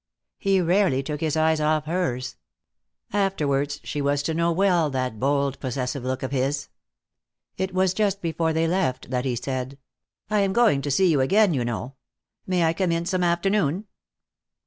He 0.39 0.59
rarely 0.61 1.03
took 1.03 1.19
his 1.21 1.37
eyes 1.37 1.61
off 1.61 1.85
hers. 1.85 2.35
Afterwards 3.13 3.79
she 3.83 4.01
was 4.01 4.23
to 4.23 4.33
know 4.33 4.51
well 4.51 4.89
that 4.89 5.19
bold 5.19 5.59
possessive 5.59 6.03
look 6.03 6.23
of 6.23 6.31
his. 6.31 6.69
It 7.55 7.71
was 7.71 7.93
just 7.93 8.19
before 8.19 8.51
they 8.51 8.67
left 8.67 9.11
that 9.11 9.25
he 9.25 9.35
said: 9.35 9.77
"I 10.27 10.39
am 10.39 10.53
going 10.53 10.81
to 10.81 10.89
see 10.89 11.05
you 11.11 11.21
again, 11.21 11.53
you 11.53 11.63
know. 11.63 11.97
May 12.47 12.63
I 12.63 12.73
come 12.73 12.91
in 12.91 13.05
some 13.05 13.23
afternoon?" 13.23 13.85